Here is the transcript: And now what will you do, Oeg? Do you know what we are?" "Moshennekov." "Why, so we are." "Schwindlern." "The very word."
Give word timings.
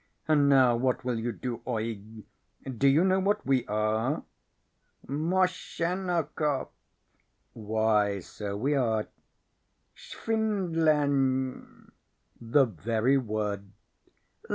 And 0.27 0.49
now 0.49 0.75
what 0.77 1.05
will 1.05 1.19
you 1.19 1.31
do, 1.31 1.61
Oeg? 1.67 2.25
Do 2.75 2.87
you 2.87 3.03
know 3.03 3.19
what 3.19 3.45
we 3.45 3.67
are?" 3.67 4.23
"Moshennekov." 5.07 6.69
"Why, 7.53 8.17
so 8.19 8.57
we 8.57 8.73
are." 8.73 9.07
"Schwindlern." 9.93 11.91
"The 12.39 12.65
very 12.65 13.19
word." 13.19 13.69